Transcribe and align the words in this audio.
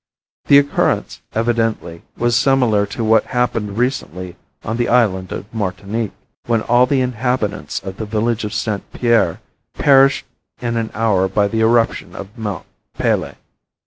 The 0.47 0.57
occurrence, 0.57 1.21
evidently, 1.35 2.01
was 2.17 2.35
similar 2.35 2.87
to 2.87 3.03
what 3.03 3.25
happened 3.25 3.77
recently 3.77 4.35
on 4.63 4.77
the 4.77 4.87
island 4.89 5.31
of 5.31 5.53
Martinique, 5.53 6.11
when 6.47 6.61
all 6.63 6.87
the 6.87 7.01
inhabitants 7.01 7.79
of 7.83 7.97
the 7.97 8.07
village 8.07 8.43
of 8.43 8.51
St. 8.51 8.81
Pierre 8.93 9.41
perished 9.75 10.25
in 10.59 10.75
an 10.75 10.89
hour 10.95 11.27
by 11.27 11.47
the 11.47 11.61
eruption 11.61 12.15
of 12.15 12.35
Mont 12.35 12.65
Pelee. 12.97 13.35